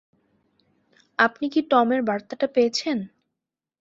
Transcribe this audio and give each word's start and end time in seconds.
আপনি 1.19 1.45
কি 1.49 1.61
টমের 1.71 2.01
বার্তাটা 2.01 2.47
পেয়েছেন? 2.47 2.97